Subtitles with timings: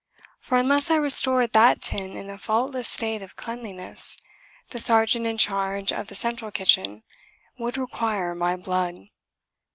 [0.39, 4.17] For unless I restored that tin in a faultless state of cleanliness,
[4.71, 7.03] the sergeant in charge of the central kitchen
[7.59, 8.95] would require my blood.